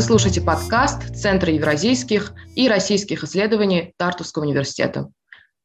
[0.00, 5.10] Вы слушаете подкаст Центра евразийских и российских исследований Тартусского университета,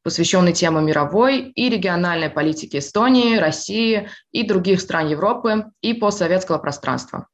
[0.04, 7.30] посвященный темам мировой и региональной политики Эстонии, России и других стран Европы и постсоветского пространства.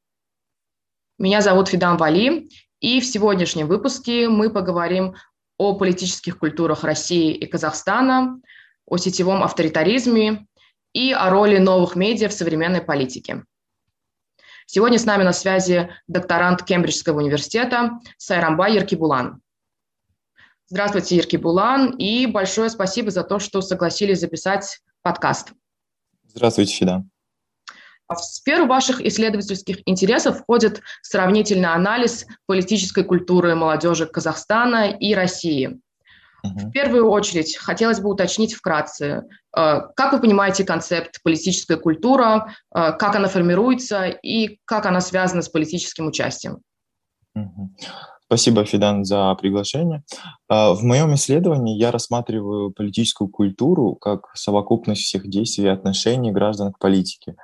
[1.17, 5.15] Меня зовут Фидан Вали, и в сегодняшнем выпуске мы поговорим
[5.57, 8.39] о политических культурах России и Казахстана,
[8.85, 10.45] о сетевом авторитаризме
[10.93, 13.43] и о роли новых медиа в современной политике.
[14.73, 19.41] Сегодня с нами на связи докторант Кембриджского университета Сайрамба Еркибулан.
[20.67, 25.51] Здравствуйте, Еркибулан, и большое спасибо за то, что согласились записать подкаст.
[26.23, 27.03] Здравствуйте, Фида.
[28.07, 35.81] В сферу ваших исследовательских интересов входит сравнительный анализ политической культуры молодежи Казахстана и России–
[36.43, 39.23] в первую очередь хотелось бы уточнить вкратце,
[39.55, 45.41] э, как вы понимаете концепт политическая культура, э, как она формируется и как она связана
[45.41, 46.59] с политическим участием?
[48.25, 50.03] Спасибо, Фидан, за приглашение.
[50.49, 56.71] Э, в моем исследовании я рассматриваю политическую культуру как совокупность всех действий и отношений граждан
[56.71, 57.35] к политике,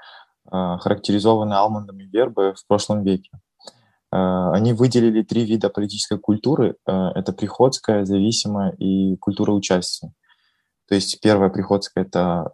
[0.50, 3.32] характеризованной Алмандом и Вербой в прошлом веке.
[4.12, 6.76] Э, они выделили три вида политической культуры.
[6.88, 10.12] Э, это приходская, зависимая и культура участия.
[10.88, 12.54] То есть первая приходская– это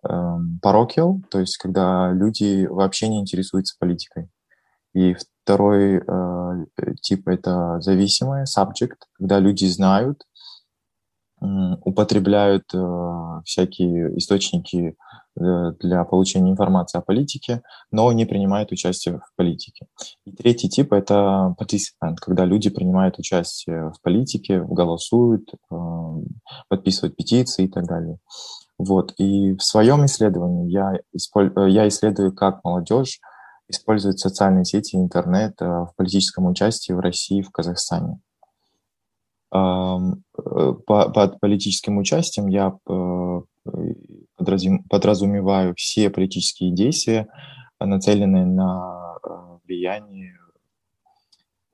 [0.60, 4.28] parochial, то есть когда люди вообще не интересуются политикой.
[4.96, 6.66] И второй э,
[7.02, 10.24] тип– это зависимая, subject, когда люди знают,
[11.84, 12.66] употребляют
[13.44, 14.96] всякие источники
[15.36, 19.88] Э, для получения информации о политике, но не принимает участие в политике.
[20.26, 25.76] И третий тип– это participant, когда люди принимают участие в политике, голосуют, э,
[26.68, 28.20] подписывают петиции и так далее.
[28.78, 29.14] Вот.
[29.18, 31.52] И в своем исследовании я, исполь...
[31.56, 33.20] Э, я исследую, как молодежь
[33.68, 38.20] использует социальные сети и интернет в политическом участии в России и в Казахстане.
[40.86, 42.78] Под политическим участием я
[44.90, 47.28] подразумеваю все политические действия,
[47.80, 49.30] нацеленные на э,
[49.66, 50.38] влияние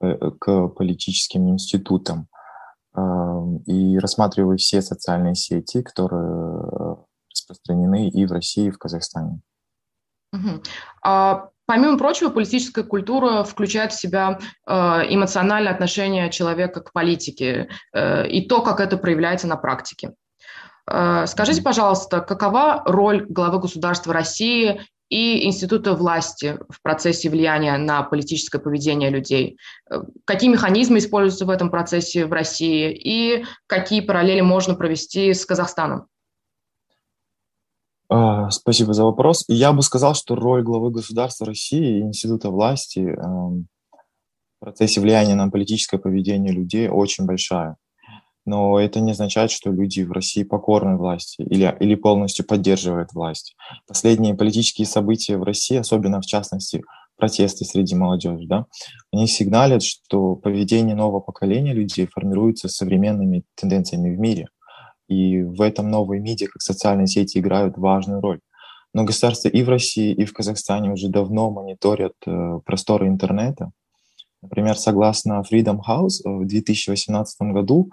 [0.02, 2.28] э, к политическим институтам.
[3.68, 6.98] И рассматриваю все социальные сети, которые
[7.30, 9.42] распространены и в России, и в Казахстане.
[10.34, 10.62] Угу.
[11.04, 18.28] А, помимо прочего, политическая культура включает в себя э, эмоциональное отношение человека к политике э,
[18.28, 20.14] и то, как это проявляется на практике.
[20.90, 28.02] Э, скажите, пожалуйста, какова роль главы государства России и института власти в процессе влияния на
[28.02, 29.60] политическое поведение людей?
[30.26, 36.08] Какие механизмы используются в этом процессе в России и какие параллели можно провести с Казахстаном?
[38.10, 39.46] А, спасибо за вопрос.
[39.48, 45.36] Я бы сказал, что роль главы государства России и института власти эм, в процессе влияния
[45.36, 47.78] на политическое поведение людей очень большая
[48.50, 53.56] но это не означает, что люди в России покорны власти или, или полностью поддерживают власть.
[53.88, 56.82] Последние политические события в России, особенно в частности
[57.16, 58.66] протесты среди молодежи, да,
[59.12, 64.48] они сигналят, что поведение нового поколения людей формируется современными тенденциями в мире.
[65.10, 68.40] И в этом новые медиа, как социальные сети, играют важную роль.
[68.94, 73.72] Но государства и в России, и в Казахстане уже давно мониторят э, просторы интернета.
[74.42, 77.90] Например, согласно Freedom House, в 2018 году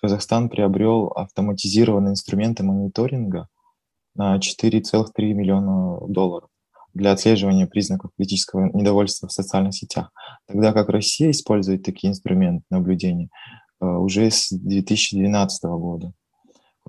[0.00, 3.48] Казахстан приобрел автоматизированные инструменты мониторинга
[4.14, 6.48] на 4,3 миллиона долларов
[6.94, 10.10] для отслеживания признаков политического недовольства в социальных сетях,
[10.46, 13.28] тогда как Россия использует такие инструменты наблюдения
[13.80, 16.12] э, уже с 2012 года.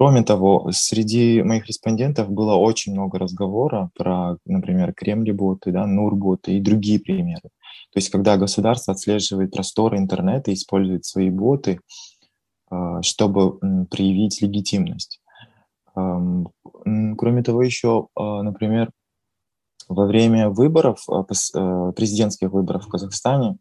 [0.01, 6.59] Кроме того, среди моих респондентов было очень много разговора про, например, Кремли-боты, да, Нур-боты и
[6.59, 7.43] другие примеры.
[7.43, 11.81] То есть, когда государство отслеживает просторы интернета и использует свои боты
[12.71, 13.59] а, чтобы
[13.91, 15.21] проявить легитимность.
[15.93, 18.89] Кроме того, еще, а, например,
[19.87, 23.59] во время выборов, а, президентских выборов в Казахстане,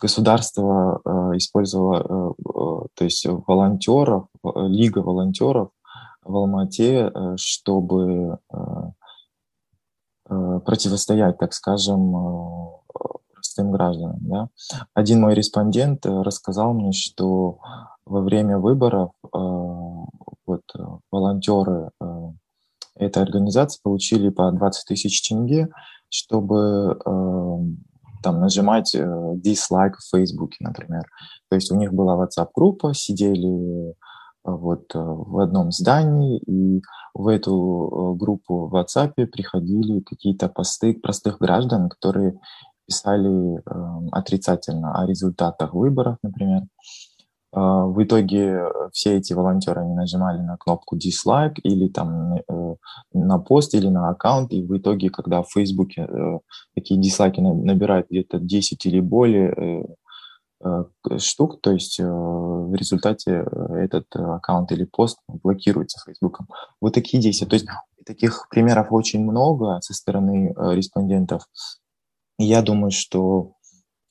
[0.00, 1.00] государство
[1.36, 2.34] использовало,
[2.94, 5.70] то есть волонтеров, лига волонтеров
[6.24, 8.38] в Алмате, чтобы
[10.64, 12.14] противостоять, так скажем,
[13.40, 14.18] простым гражданам.
[14.20, 14.48] Да?
[14.94, 17.58] Один мой респондент э, рассказал мне, что
[18.04, 19.28] во время выборов э,
[20.46, 22.06] вот, э, волонтеры э,
[22.96, 25.68] этой организации получили по 20 тысяч тенге,
[26.08, 27.10] чтобы э,
[28.22, 29.06] там нажимать э,
[29.36, 31.02] дизлайк в Фейсбуке, например.
[31.48, 33.94] То есть у них была WhatsApp-группа, сидели
[34.42, 36.80] вот в одном здании, и
[37.12, 42.38] в эту группу в WhatsApp приходили какие-то посты простых граждан, которые
[42.90, 46.62] писали э, отрицательно о результатах выборов, например.
[47.52, 52.76] Э, в итоге все эти волонтеры они нажимали на кнопку дизлайк или там э,
[53.12, 56.38] на пост или на аккаунт, и в итоге, когда в Фейсбуке э,
[56.74, 59.84] такие дизлайки набирают где-то 10 или более э,
[60.64, 66.48] э, штук, то есть э, в результате этот аккаунт или пост блокируется Фейсбуком.
[66.80, 67.48] Вот такие действия.
[67.48, 67.66] То есть
[68.06, 71.42] таких примеров очень много со стороны респондентов.
[72.42, 73.59] Я думаю, что э,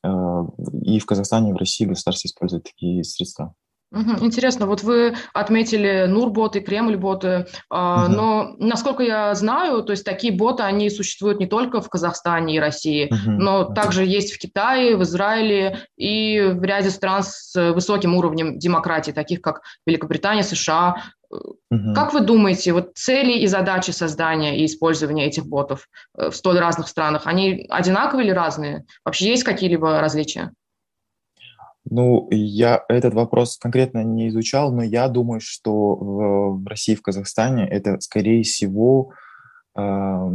[0.04, 3.54] и в Казахстане, и в России государство использует такие средства.
[3.92, 7.78] Интересно, вот вы отметили Нурботы, Кремль-боты, угу.
[8.10, 12.60] но насколько я знаю, то есть такие боты, они существуют не только в Казахстане и
[12.60, 18.60] России, но также есть в Китае, в Израиле и в ряде стран с высоким уровнем
[18.60, 20.96] демократии, таких как Великобритания, США.
[21.96, 25.88] Как вы думаете, вот цели и задачи создания и использования этих ботов
[26.18, 28.86] э, в столь разных странах, они одинаковые или разные?
[29.06, 30.52] Вообще есть какие-либо различия?
[31.90, 37.68] Ну, я этот вопрос конкретно не изучал, но я думаю, что в, России, в Казахстане
[37.68, 39.12] это, скорее всего,
[39.76, 40.30] э,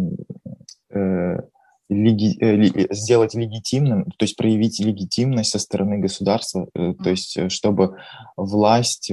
[0.90, 1.38] э,
[1.88, 7.48] леги, э, сделать легитимным, то есть проявить легитимность со стороны государства, э, то есть э,
[7.48, 7.96] чтобы
[8.36, 9.12] власть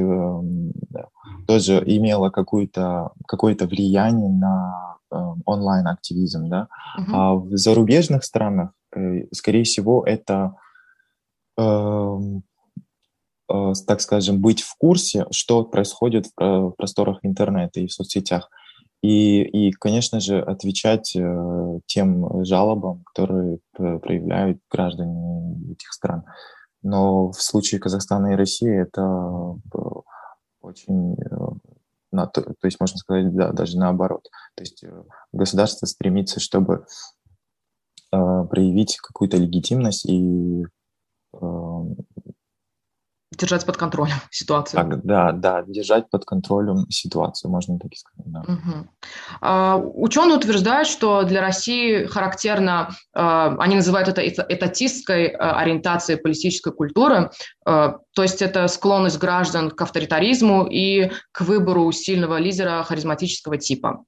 [1.48, 4.98] тоже имела какое-то какое влияние на
[5.46, 6.68] онлайн-активизм, да.
[6.98, 7.04] Uh-huh.
[7.12, 8.72] А в зарубежных странах,
[9.34, 10.56] скорее всего, это эм,
[13.86, 18.50] так скажем, быть в курсе, что происходит в просторах интернета и в соцсетях
[19.02, 26.24] и, и, конечно же, отвечать э, тем жалобам, которые проявляют граждане этих стран.
[26.84, 29.78] Но в случае Казахстана и России это э,
[30.62, 31.36] очень, э,
[32.12, 34.30] на, то, то есть можно сказать, да, даже наоборот.
[34.56, 36.86] То есть э, государство стремится, чтобы
[38.14, 40.66] э, проявить какую-то легитимность и э,
[43.42, 44.80] держать под контролем ситуацию.
[44.80, 48.32] Так, да, да, держать под контролем ситуацию, можно так и сказать.
[48.32, 48.42] Да.
[48.42, 48.88] Угу.
[49.42, 56.74] А, ученые утверждают, что для России характерно, а, они называют это этатистской а, ориентацией политической
[56.74, 57.32] культуры,
[57.66, 64.04] а, то есть это склонность граждан к авторитаризму и к выбору сильного лидера харизматического типа.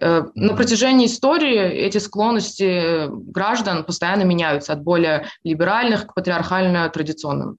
[0.00, 7.58] Э, на протяжении истории эти склонности граждан постоянно меняются от более либеральных к патриархально-традиционным.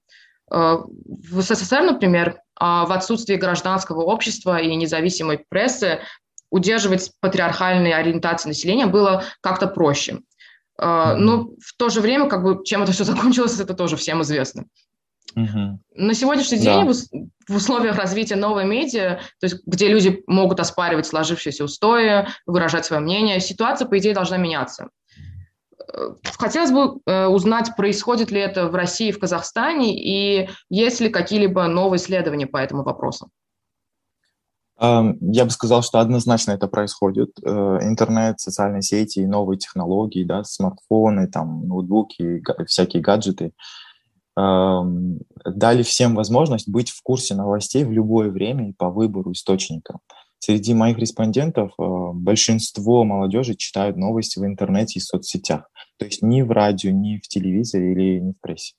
[0.50, 6.00] Э, в СССР, например, а, в отсутствии гражданского общества и независимой прессы
[6.50, 10.20] удерживать патриархальные ориентации населения было как-то проще.
[10.78, 14.64] Но в то же время, как бы, чем это все закончилось, это тоже всем известно.
[15.36, 15.78] Mm-hmm.
[15.96, 16.92] На сегодняшний день да.
[17.48, 23.02] в условиях развития новой медиа, то есть где люди могут оспаривать сложившиеся устои, выражать свое
[23.02, 24.90] мнение, ситуация, по идее, должна меняться.
[25.92, 31.08] Э, хотелось бы э, узнать, происходит ли это в России, в Казахстане, и есть ли
[31.08, 33.30] какие-либо новые исследования по этому вопросу?
[34.80, 37.30] Эм, я бы сказал, что однозначно это происходит.
[37.44, 43.52] Э, интернет, социальные сети, новые технологии, да, смартфоны, там, ноутбуки, всякие гаджеты
[44.36, 49.98] дали всем возможность быть в курсе новостей в любое время и по выбору источника.
[50.38, 55.70] Среди моих респондентов большинство молодежи читают новости в интернете и соцсетях.
[55.98, 58.74] То есть ни в радио, ни в телевизоре или ни в прессе.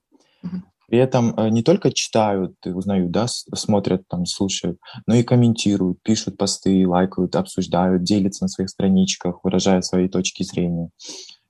[0.88, 6.02] При этом э, не только читают и узнают, да, смотрят, там, слушают, но и комментируют,
[6.04, 10.90] пишут посты, лайкают, обсуждают, делятся на своих страничках, выражают свои точки зрения.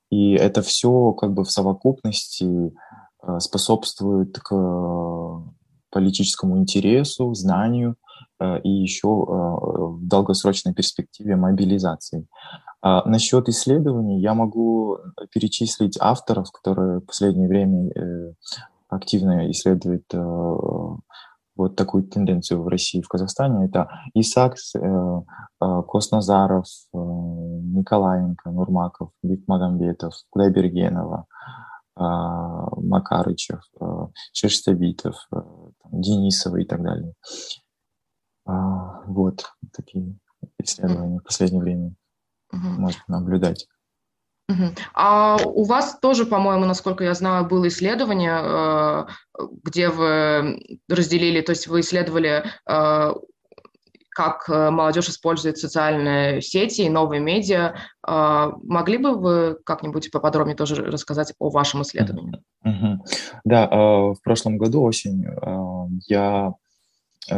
[0.09, 2.71] И это все как бы в совокупности э,
[3.39, 4.50] способствует к
[5.91, 7.96] политическому интересу, знанию
[8.39, 12.27] э, и еще в долгосрочной перспективе мобилизации.
[12.82, 14.98] А насчет исследований я могу
[15.34, 18.34] перечислить авторов, которые в последнее время э,
[18.89, 20.17] активно исследуют э,
[21.55, 23.65] вот такую тенденцию в России и в Казахстане.
[23.65, 33.85] Это э, э, Косназаров, э, Николаенко, Нурмаков, Бекмагамбетов, Кудайбергенова, э, Макарычев, э,
[34.33, 35.37] Шерстовитов, э,
[35.91, 37.13] Денисова и так далее.
[38.47, 38.51] Э,
[39.07, 40.17] вот такие
[40.59, 41.95] исследования в последнее время
[42.51, 42.67] угу.
[42.67, 43.67] можно наблюдать.
[44.93, 49.05] А у вас тоже, по-моему, насколько я знаю, было исследование, э,
[49.63, 53.13] где вы разделили, то есть вы исследовали, э,
[54.15, 57.75] как молодежь использует социальные сети и новые медиа.
[58.07, 62.41] Э, могли бы вы как-нибудь поподробнее тоже рассказать о вашем исследовании?
[63.43, 65.38] Да, в прошлом году осенью
[66.07, 66.53] я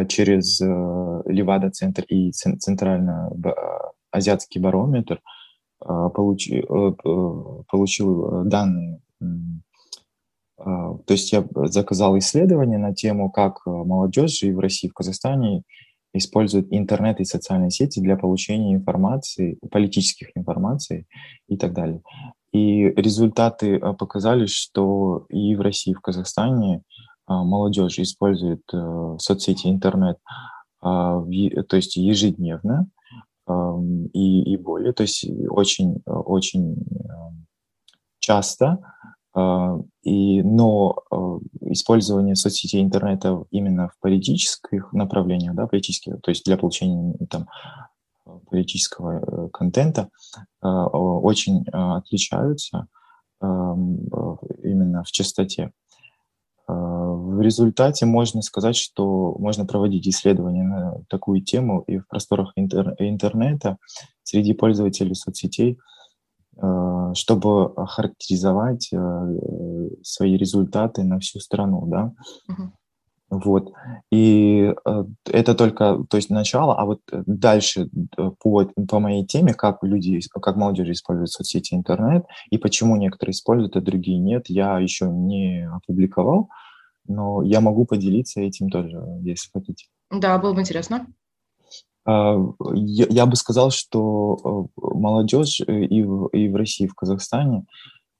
[0.07, 5.19] через Левада-центр и Центрально-Азиатский барометр
[5.79, 6.95] получил,
[7.67, 9.01] получил данные
[10.57, 15.61] то есть я заказал исследование на тему, как молодежь и в России, в Казахстане
[16.17, 21.07] используют интернет и социальные сети для получения информации, политических информаций
[21.47, 22.01] и так далее.
[22.51, 26.81] И результаты э, показали, что и в России, и в Казахстане э,
[27.27, 30.17] молодежь использует э, соцсети, интернет,
[30.79, 31.25] то
[31.71, 32.87] есть ежедневно
[34.13, 36.77] и, и более, то есть очень, очень
[38.19, 38.77] часто,
[40.03, 40.95] и, но
[41.61, 47.47] использование соцсетей интернета именно в политических направлениях, да, политических, то есть для получения там,
[48.49, 50.09] политического э, контента
[50.61, 52.87] очень отличаются
[53.39, 55.71] именно в частоте.
[56.67, 62.95] В результате можно сказать, что можно проводить исследования на такую тему и в просторах интер-
[62.97, 63.77] интернета
[64.23, 65.77] среди пользователей соцсетей,
[67.13, 68.91] чтобы охарактеризовать
[70.03, 71.85] свои результаты на всю страну.
[71.87, 72.13] Да?
[72.49, 72.69] Uh-huh.
[73.29, 73.73] Вот.
[74.09, 79.53] И э, это только, то есть начало, а вот дальше э, по, по моей теме,
[79.53, 84.79] как люди, как молодежь использует соцсети интернет, и почему некоторые используют, а другие нет, я
[84.79, 86.47] еще не опубликовал,
[87.05, 89.87] но я могу поделиться этим тоже, если хотите.
[90.09, 91.07] Да, было бы интересно.
[92.07, 92.37] А,
[92.73, 97.65] я, я бы сказал, что э, молодежь и в, и в России, и в Казахстане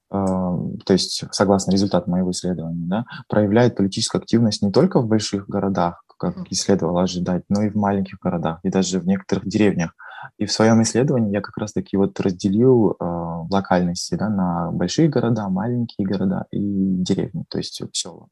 [0.09, 6.01] то есть согласно результатам моего исследования, да, проявляет политическую активность не только в больших городах,
[6.17, 9.93] как и следовало ожидать, но и в маленьких городах, и даже в некоторых деревнях.
[10.37, 12.95] И в своем исследовании я как раз-таки вот разделил э,
[13.49, 18.27] локальности да, на большие города, маленькие города и деревни, то есть села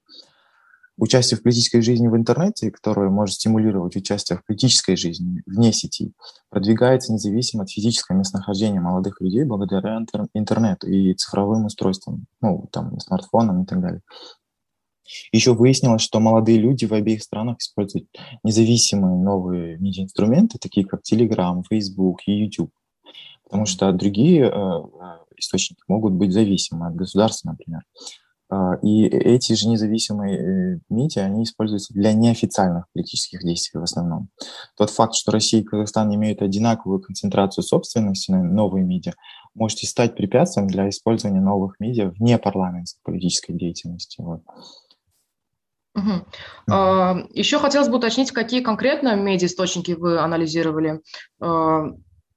[0.98, 6.14] участие в политической жизни в интернете, которое может стимулировать участие в политической жизни вне сети,
[6.50, 10.00] продвигается независимо от физического местонахождения молодых людей благодаря
[10.34, 14.02] интернету и цифровым устройствам, ну, там, смартфонам и так далее.
[15.32, 18.08] Еще выяснилось, что молодые люди в обеих странах используют
[18.44, 22.72] независимые новые медиаинструменты, такие как Telegram, Facebook и YouTube,
[23.44, 27.82] потому что другие э, э источники могут быть зависимы от государства, например.
[28.50, 34.30] А, и эти же независимые э, медиа, они используются для неофициальных политических действий в основном.
[34.78, 39.14] Тот факт, что Россия и Казахстан имеют одинаковую концентрацию собственности на новые медиа,
[39.56, 44.22] может и стать препятствием для использования новых медиа вне парламентской политической деятельности.
[44.22, 44.42] Вот.
[45.96, 46.26] Угу.
[46.70, 51.02] А, еще хотелось бы уточнить, какие конкретно медиа-источники вы анализировали.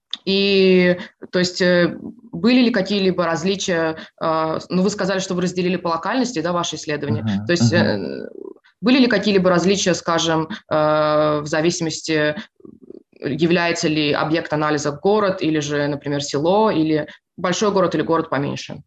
[0.09, 0.99] А, и,
[1.31, 1.97] то есть, э,
[2.33, 3.97] были ли какие-либо различия?
[4.21, 7.23] Э, ну, вы сказали, что вы разделили по локальности, да, ваши исследования.
[7.23, 8.29] Uh-huh, то есть, uh-huh.
[8.81, 12.37] были ли какие-либо различия, скажем, в зависимости,
[13.21, 18.83] является ли объект анализа город или же, например, село, или большой город или город поменьше?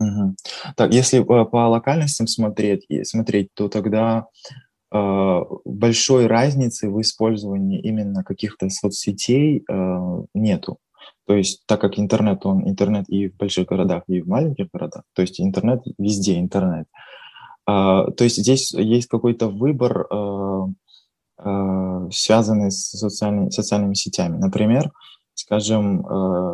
[0.00, 0.36] Угу.
[0.76, 8.70] Так, если по локальностям смотреть, смотреть, то тогда Э, большой разницы в использовании именно каких-то
[8.70, 10.78] соцсетей э, нету.
[11.26, 15.02] То есть, так как интернет, он интернет и в больших городах, и в маленьких городах,
[15.14, 16.86] то есть интернет везде интернет.
[17.68, 20.06] Э, то есть здесь есть какой-то выбор,
[22.10, 24.38] связанный с социальными, социальными сетями.
[24.38, 24.90] Например,
[25.34, 26.04] скажем,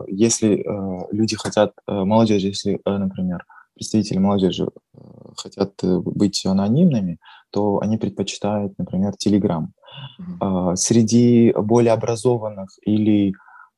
[0.08, 0.62] если
[1.10, 4.68] люди хотят, молодежь, если, например, представители молодежи
[5.36, 7.18] хотят быть анонимными,
[7.50, 9.66] то они предпочитают, например, Telegram.
[10.20, 10.76] Mm-hmm.
[10.76, 13.32] Среди более образованных или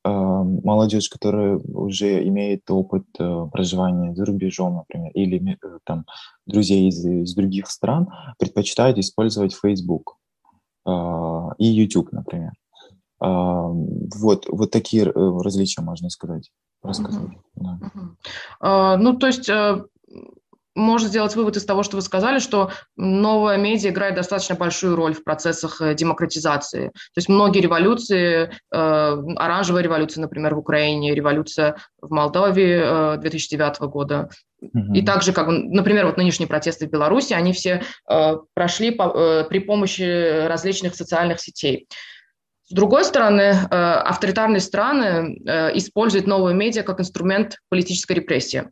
[0.07, 6.05] а, молодежь, которая уже имеет опыт э, проживания за рубежом, например, или э, там
[6.45, 8.07] друзей из, из других стран,
[8.39, 10.15] предпочитают использовать Facebook
[10.85, 12.51] а, и YouTube, например.
[13.19, 16.51] Вот, вот такие э, различия можно сказать,
[16.83, 17.23] рассказать.
[17.23, 17.39] Uh-huh.
[17.55, 17.79] Да.
[17.81, 18.93] Uh-huh.
[18.93, 19.49] Uh, ну, то есть
[20.77, 25.13] можно сделать вывод из того, что вы сказали, что новая медиа играет достаточно большую роль
[25.13, 26.87] в процессах э, демократизации.
[26.87, 33.79] То есть многие революции, э, оранжевая революция, например, в Украине, революция в Молдове э, 2009
[33.81, 34.29] года,
[34.63, 34.93] mm-hmm.
[34.93, 39.43] и также, как, например, вот нынешние протесты в Беларуси, они все э, прошли по, э,
[39.49, 41.87] при помощи различных социальных сетей.
[42.69, 48.69] С другой стороны, э, авторитарные страны э, используют новые медиа как инструмент политической репрессии.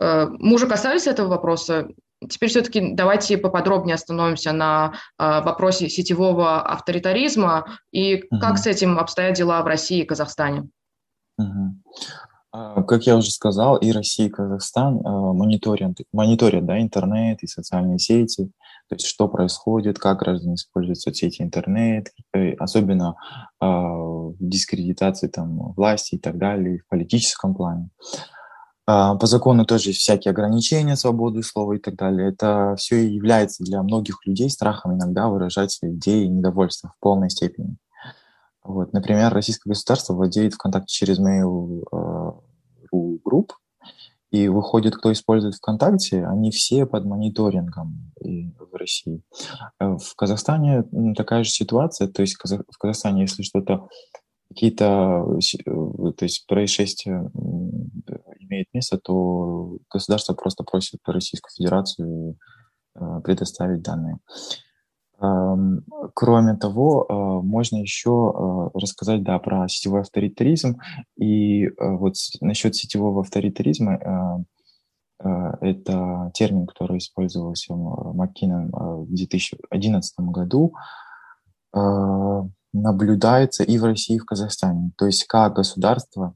[0.00, 1.88] Э, мы уже касались этого вопроса.
[2.28, 8.40] Теперь все-таки давайте поподробнее остановимся на э, вопросе сетевого авторитаризма и угу.
[8.40, 10.68] как с этим обстоят дела в России и Казахстане.
[11.38, 12.84] Угу.
[12.86, 17.98] Как я уже сказал, и Россия, и Казахстан э, мониторят, мониторят да, интернет и социальные
[17.98, 18.52] сети
[18.88, 22.12] То есть что происходит, как граждане используют соцсети, интернет,
[22.60, 23.16] особенно
[23.60, 27.88] э, в дискредитации там, власти и так далее, в политическом плане.
[28.12, 28.33] Э,
[28.86, 32.28] по закону тоже всякие ограничения свободы слова и так далее.
[32.28, 37.30] Это все является для многих людей страхом иногда выражать свои идеи и недовольство в полной
[37.30, 37.76] степени.
[38.62, 42.40] Вот, например, российское государство владеет ВКонтакте через Mail.ru
[42.92, 43.52] э, групп,
[44.34, 49.22] и выходит, кто использует ВКонтакте, они все под мониторингом в России.
[49.78, 50.84] Э, в Казахстане
[51.16, 53.88] такая же ситуация, то есть в Казахстане, если что-то
[54.48, 57.30] какие-то э, то есть происшествия
[58.54, 62.36] имеет место, то государство просто просит Российскую Федерацию
[62.94, 64.18] э, предоставить данные.
[66.14, 70.80] Кроме того, э, можно еще э, рассказать да, про сетевой авторитаризм.
[71.16, 74.44] И вот насчет сетевого авторитаризма,
[75.60, 80.74] это термин, который использовался Маккином в 2011 году,
[82.72, 84.90] наблюдается и в России, и в Казахстане.
[84.98, 86.34] То есть как государство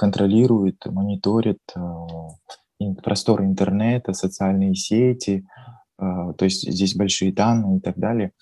[0.00, 1.58] контролирует, мониторит
[3.02, 5.46] просторы интернета, социальные сети,
[5.98, 8.32] а, то есть здесь большие данные и так далее.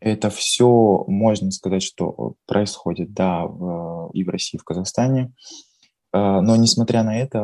[0.00, 5.32] Это все, можно сказать, что происходит, да, в, и в России, и в Казахстане.
[6.12, 7.42] Но несмотря на это,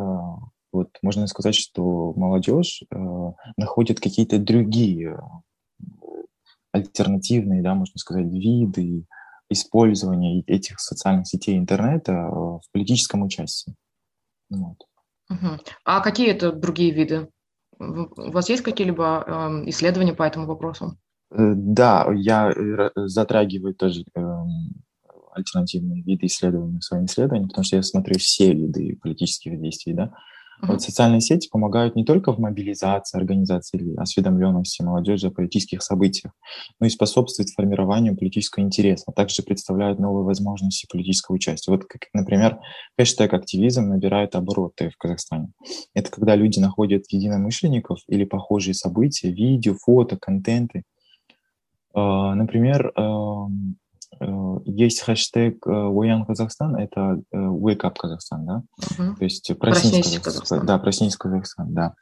[0.71, 2.83] вот можно сказать, что молодежь
[3.57, 5.19] находит какие-то другие
[6.71, 9.07] альтернативные, да, можно сказать, виды
[9.51, 13.75] использования этих социальных сетей интернета в политическом участии.
[14.51, 14.79] Вот.
[15.31, 15.59] Угу.
[15.85, 17.29] А какие это другие виды?
[17.79, 20.97] У вас есть какие-либо эм, исследования по этому вопросу?
[21.31, 24.85] Э, да, я э, затрагиваю тоже эм,
[25.33, 30.13] альтернативные виды исследований в своем исследовании, потому что я смотрю все виды политических действий, да.
[30.67, 36.33] Вот социальные сети помогают не только в мобилизации, организации или осведомленности молодежи о политических событиях,
[36.81, 41.71] но и способствуют формированию политического интереса, а также представляют новые возможности политического участия.
[41.71, 42.59] Вот, как, например,
[42.99, 45.49] хэштег «активизм» набирает обороты в Казахстане.
[45.95, 50.85] Это когда люди находят единомышленников или похожие события, видео, фото, контенты.
[51.93, 53.47] А, например, Э,
[54.65, 58.63] есть хэштег Уян э, Казахстан, это э, Wake Up Казахстан, да?
[58.79, 59.17] Угу.
[59.17, 60.23] То есть проснись, проснись Казахстан.
[60.23, 60.67] Казахстан.
[60.67, 61.95] Да, проснись Казахстан, да.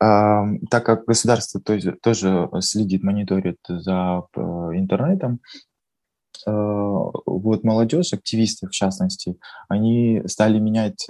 [0.00, 5.40] А, так как государство тоже, тоже следит, мониторит за интернетом,
[6.44, 11.06] вот молодежь, активисты в частности, они стали менять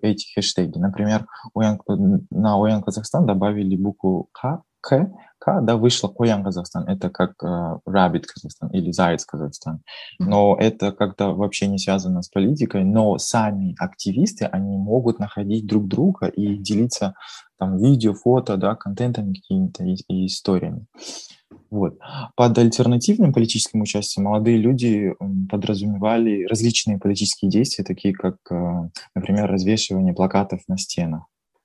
[0.00, 0.78] эти хэштеги.
[0.78, 5.10] Например, на Уян Казахстан добавили букву К, К,
[5.46, 9.82] да, вышла Коян Казахстан, это как э, Rabbit Казахстан или Заяц Казахстан.
[10.18, 15.88] Но это как-то вообще не связано с политикой, но сами активисты, они могут находить друг
[15.88, 17.14] друга и делиться
[17.58, 20.86] там видео, фото, да, контентами какими-то и, и историями.
[21.70, 21.98] Вот.
[22.36, 25.14] Под альтернативным политическим участием молодые люди
[25.48, 31.24] подразумевали различные политические действия, такие как, э, например, развешивание плакатов на стенах,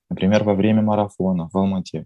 [0.10, 2.06] например, во время марафона в Алмате,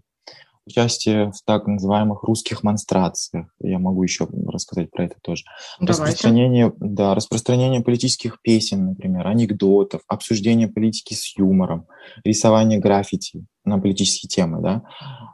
[0.66, 3.46] участие в так называемых русских монстрациях.
[3.60, 5.44] Я могу еще рассказать про это тоже.
[5.80, 6.02] Давайте.
[6.02, 11.86] Распространение, да, распространение политических песен, например, анекдотов, обсуждение политики с юмором,
[12.24, 14.82] рисование граффити на политические темы, да,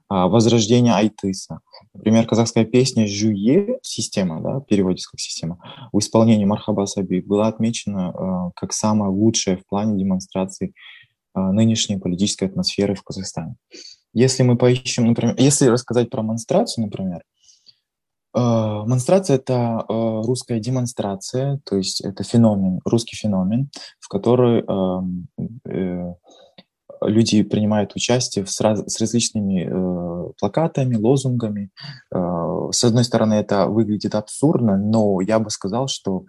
[0.09, 1.61] а, возрождение айтыса.
[1.93, 5.59] Например, казахская песня «Жуе» система, да, переводится как система,
[5.93, 10.75] в исполнении Мархаба Саби была отмечена э, как самая лучшая в плане демонстрации
[11.35, 13.57] э, нынешней политической атмосферы в Казахстане.
[14.17, 17.23] Если мы поищем, например, если рассказать про монстрацию, например,
[18.35, 19.93] э, монстрация– это э,
[20.25, 23.69] русская демонстрация, то есть это феномен, русский феномен,
[24.01, 25.29] в который эм,
[25.69, 26.15] э,
[27.03, 31.69] люди принимают участие с, раз, с различными э, плакатами, лозунгами.
[32.11, 36.25] Э, с одной стороны, это выглядит абсурдно, но я бы сказал, что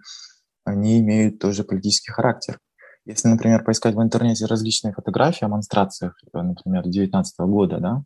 [0.66, 2.58] они имеют тоже политический характер.
[3.08, 8.02] Если, например, поискать в интернете различные фотографии о монстрациях, э, например, 2019 года, да,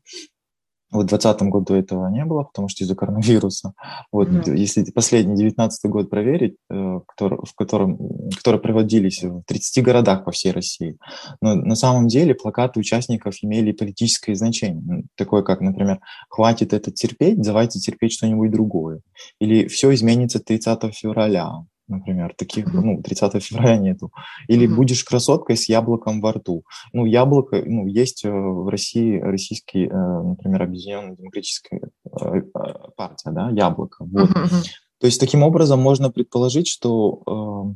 [0.93, 3.73] вот в 2020 году этого не было, потому что из-за коронавируса.
[4.13, 4.57] Вот, mm-hmm.
[4.57, 7.99] Если последний 19 год проверить, э, который, в котором,
[8.37, 10.99] которые проводились в 30 городах по всей России,
[11.41, 15.03] но на самом деле плакаты участников имели политическое значение.
[15.17, 19.01] Такое как, например, «Хватит это терпеть, давайте терпеть что-нибудь другое».
[19.41, 24.13] Или «Все изменится 30 февраля» например, таких, ну, 30 февраля нету.
[24.49, 26.65] Или будешь красоткой с яблоком во рту.
[26.93, 32.43] Ну, яблоко, ну, есть э, в России российский, э, например, объединенная демократическая э,
[32.97, 34.05] партия, да, яблоко.
[34.05, 34.31] Вот.
[35.01, 37.75] То есть таким образом можно предположить, что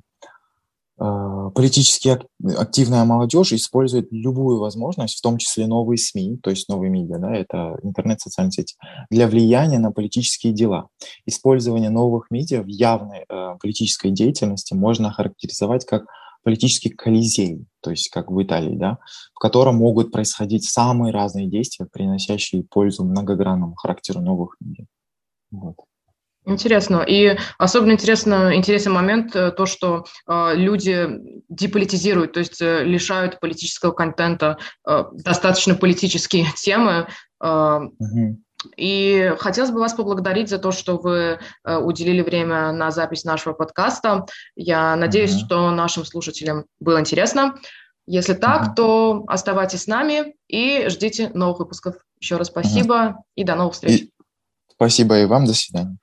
[0.99, 2.19] политически
[2.57, 7.35] активная молодежь использует любую возможность, в том числе новые СМИ, то есть новые медиа, да,
[7.35, 8.77] это интернет, социальные сети,
[9.11, 10.89] для влияния на политические дела.
[11.27, 16.07] Использование новых медиа в явной э, политической деятельности можно характеризовать как
[16.43, 18.99] политический колизей, то есть как в Италии, да,
[19.35, 24.87] в котором могут происходить самые разные действия, приносящие пользу многогранному характеру новых медиа.
[25.51, 25.77] Вот.
[26.47, 27.05] Интересно.
[27.07, 31.09] И особенно интересно, интересный момент э, то, что э, люди
[31.49, 34.57] деполитизируют, то есть э, лишают политического контента
[34.87, 37.09] э, достаточно политические темы.
[37.43, 38.41] Э, угу.
[38.77, 43.53] И хотелось бы вас поблагодарить за то, что вы э, уделили время на запись нашего
[43.53, 44.27] подкаста.
[44.55, 45.47] Я надеюсь, угу.
[45.47, 47.57] что нашим слушателям было интересно.
[48.07, 48.75] Если так, угу.
[48.77, 51.97] то оставайтесь с нами и ждите новых выпусков.
[52.21, 53.25] Еще раз спасибо угу.
[53.35, 54.03] и до новых встреч.
[54.03, 54.11] И
[54.73, 55.45] спасибо и вам.
[55.45, 55.97] До свидания.